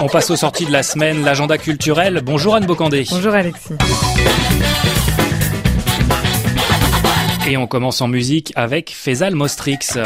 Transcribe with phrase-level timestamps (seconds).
[0.00, 2.20] On passe aux sorties de la semaine, l'agenda culturel.
[2.24, 3.04] Bonjour Anne Bocandé.
[3.10, 3.74] Bonjour Alexis.
[7.46, 9.98] Et on commence en musique avec Faisal Mostrix.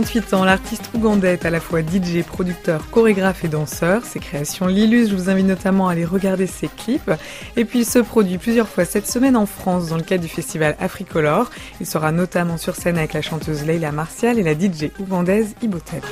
[0.00, 4.04] 28 ans, l'artiste ougandais est à la fois DJ, producteur, chorégraphe et danseur.
[4.04, 7.10] Ses créations l'illustrent, je vous invite notamment à aller regarder ses clips.
[7.56, 10.28] Et puis il se produit plusieurs fois cette semaine en France dans le cadre du
[10.28, 11.50] festival Africolor.
[11.80, 16.04] Il sera notamment sur scène avec la chanteuse Leila Martial et la DJ ougandaise Ibotep.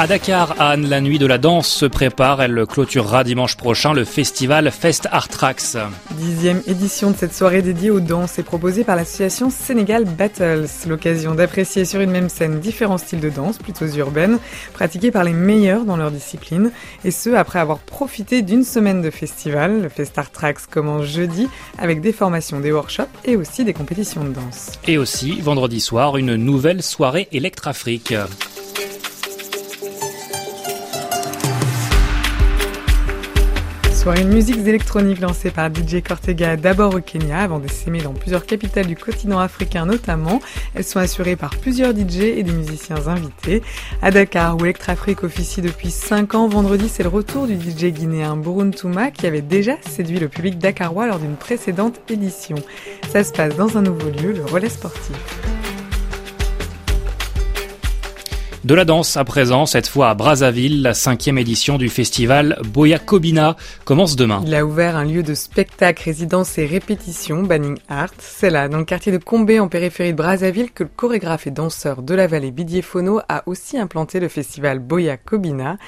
[0.00, 2.40] À Dakar, Anne, la nuit de la danse se prépare.
[2.40, 5.76] Elle clôturera dimanche prochain le festival Fest Art Tracks.
[6.12, 10.64] Dixième édition de cette soirée dédiée aux danses est proposée par l'association Sénégal Battles.
[10.88, 14.38] L'occasion d'apprécier sur une même scène différents styles de danse, plutôt urbaines,
[14.72, 16.72] pratiqués par les meilleurs dans leur discipline.
[17.04, 19.82] Et ce, après avoir profité d'une semaine de festival.
[19.82, 24.24] Le Fest Art Tracks commence jeudi avec des formations, des workshops et aussi des compétitions
[24.24, 24.70] de danse.
[24.86, 28.14] Et aussi, vendredi soir, une nouvelle soirée Electrafrique.
[34.00, 38.46] Soirée musiques électroniques lancée par DJ Cortega d'abord au Kenya avant de s'aimer dans plusieurs
[38.46, 40.40] capitales du continent africain notamment.
[40.74, 43.60] Elles sont assurées par plusieurs DJ et des musiciens invités.
[44.00, 48.38] À Dakar où Electrafrique officie depuis 5 ans, vendredi c'est le retour du DJ guinéen
[48.38, 52.56] Buruntouma qui avait déjà séduit le public dakarois lors d'une précédente édition.
[53.12, 55.49] Ça se passe dans un nouveau lieu, le relais sportif.
[58.62, 62.98] De la danse à présent, cette fois à Brazzaville, la cinquième édition du festival Boya
[62.98, 64.42] Kobina commence demain.
[64.46, 68.10] Il a ouvert un lieu de spectacle, résidence et répétition, Banning Art.
[68.18, 71.50] C'est là, dans le quartier de Combé, en périphérie de Brazzaville, que le chorégraphe et
[71.50, 75.78] danseur de la vallée Bidier Fono a aussi implanté le festival Boya Kobina.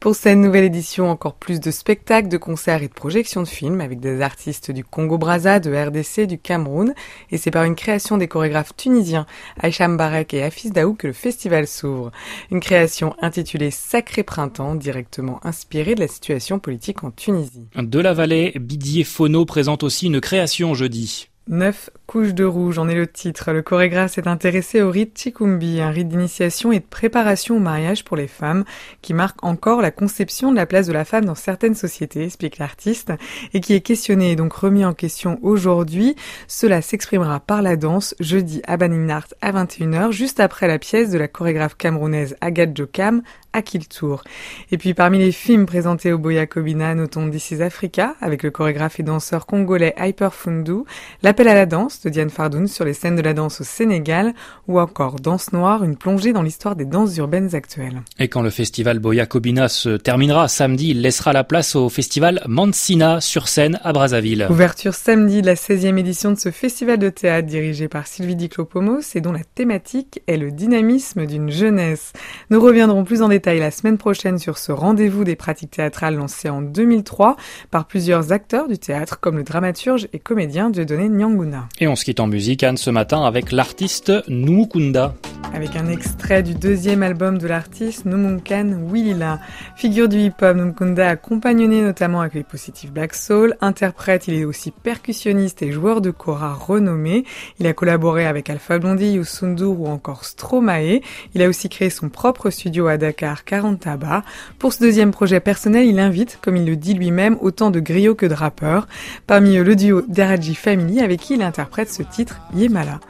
[0.00, 3.80] Pour cette nouvelle édition, encore plus de spectacles, de concerts et de projections de films
[3.80, 6.94] avec des artistes du Congo-Brazza, de RDC, du Cameroun.
[7.32, 9.26] Et c'est par une création des chorégraphes tunisiens
[9.58, 12.12] Aïcha Mbarek et Hafiz Daou que le festival s'ouvre.
[12.52, 17.66] Une création intitulée Sacré Printemps, directement inspirée de la situation politique en Tunisie.
[17.74, 21.28] De la vallée, Bidier Fono présente aussi une création jeudi.
[21.48, 23.52] Neuf couches de rouge en est le titre.
[23.52, 28.02] Le chorégraphe s'est intéressé au rite Chikumbi, un rite d'initiation et de préparation au mariage
[28.02, 28.64] pour les femmes,
[29.02, 32.56] qui marque encore la conception de la place de la femme dans certaines sociétés, explique
[32.56, 33.12] l'artiste,
[33.52, 36.16] et qui est questionné et donc remis en question aujourd'hui.
[36.46, 41.18] Cela s'exprimera par la danse jeudi à Baninart à 21h, juste après la pièce de
[41.18, 43.20] la chorégraphe camerounaise Agathe Jokam,
[43.52, 44.24] à Kiltour.
[44.70, 48.50] Et puis parmi les films présentés au Boya Kobina, notons This is Africa, avec le
[48.50, 50.84] chorégraphe et danseur congolais Hyper Fundu,
[51.22, 54.34] L'appel à la danse de Diane Fardoun sur les scènes de la danse au Sénégal,
[54.66, 58.02] ou encore Danse Noire, une plongée dans l'histoire des danses urbaines actuelles.
[58.18, 62.42] Et quand le festival Boya Kobina se terminera samedi, il laissera la place au festival
[62.46, 64.46] Mansina sur scène à Brazzaville.
[64.50, 69.00] Ouverture samedi de la 16e édition de ce festival de théâtre dirigé par Sylvie Diclopomos
[69.14, 72.12] et dont la thématique est le dynamisme d'une jeunesse.
[72.50, 76.48] Nous reviendrons plus en détail la semaine prochaine sur ce rendez-vous des pratiques théâtrales lancé
[76.48, 77.36] en 2003
[77.70, 81.68] par plusieurs acteurs du théâtre comme le dramaturge et comédien Dieudonné Nyanguna.
[81.80, 85.14] Et on se quitte en musique, Anne, ce matin avec l'artiste Numukunda.
[85.54, 89.38] Avec un extrait du deuxième album de l'artiste Numunkan Willila.
[89.76, 93.56] Figure du hip-hop, Numukunda a compagnonné notamment avec les Positive Black Soul.
[93.62, 97.24] Interprète, il est aussi percussionniste et joueur de kora renommé.
[97.60, 101.00] Il a collaboré avec Alpha Blondie, Youssou ou encore Stromae.
[101.34, 104.24] Il a aussi créé son propre studio à Dakar, Karantaba.
[104.58, 108.14] Pour ce deuxième projet personnel, il invite, comme il le dit lui-même, autant de griots
[108.14, 108.86] que de rappeurs.
[109.26, 113.00] Parmi eux, le duo Deraji Family avec qui il interprète ce titre Yemala.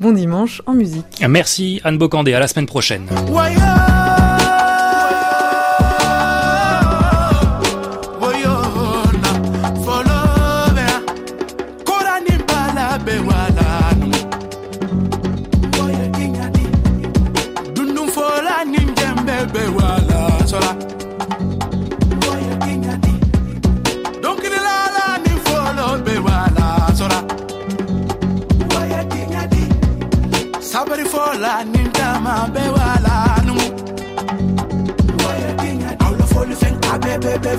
[0.00, 1.24] Bon dimanche en musique.
[1.28, 3.06] Merci Anne Bocandé, à la semaine prochaine.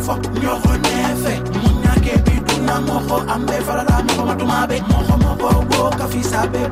[0.09, 0.73] fo ñoxo
[2.25, 2.75] biduna
[3.33, 3.97] ambe farala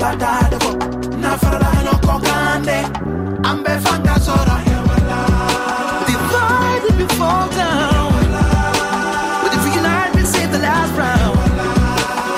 [0.02, 0.72] batade fo
[1.22, 1.70] na farala
[3.50, 4.56] ambe fanga sora.
[7.18, 8.12] Fall down.
[9.42, 11.38] But if we unite, we'll save the last round.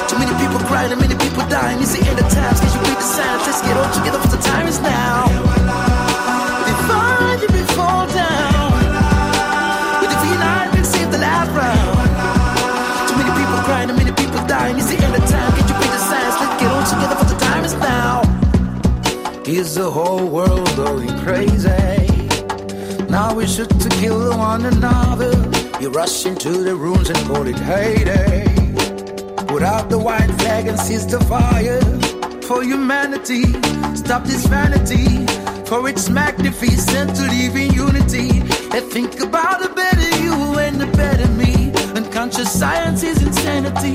[0.09, 1.79] Too many people crying too many people dying.
[1.79, 2.35] The end of the
[4.05, 5.28] get all the time is now.
[19.55, 21.69] Is the whole world going crazy.
[23.09, 25.31] Now we shoot to kill one another.
[25.81, 28.45] You rush into the rooms and call it heyday.
[29.47, 31.81] Put out the white flag and seize the fire
[32.43, 33.43] for humanity.
[33.95, 35.25] Stop this vanity
[35.65, 38.29] for its magnificent to live in unity.
[38.75, 39.68] And think about a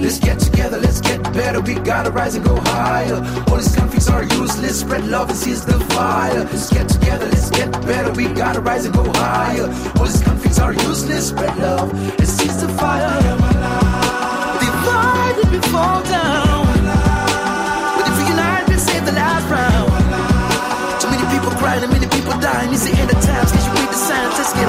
[0.02, 1.60] Let's get together, let's get better.
[1.60, 3.16] We gotta rise and go higher.
[3.48, 4.80] All these conflicts are useless.
[4.80, 6.44] Spread love and seize the fire.
[6.44, 8.12] Let's get together, let's get better.
[8.12, 9.66] We gotta rise and go higher.
[9.98, 11.28] All these conflicts are useless.
[11.28, 13.20] Spread love and seize the fire.
[14.60, 16.66] Divide and we fall down.
[17.96, 19.90] But if we unite, we save the last round.
[21.00, 22.72] Too many people crying and many people dying.
[22.72, 23.52] It's the end of times.
[23.52, 24.34] Can you read the signs?
[24.38, 24.63] Let's get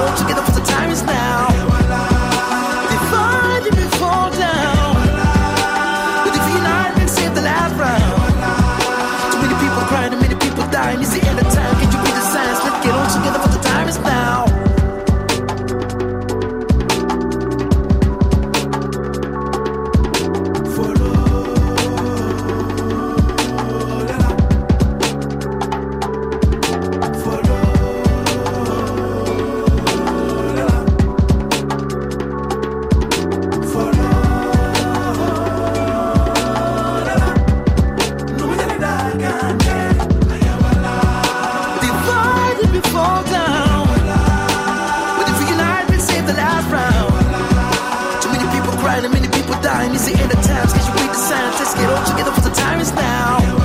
[49.76, 49.92] time.
[49.92, 51.74] You see, in the times, cause you beat the scientists.
[51.74, 53.55] Get all together for the time is now.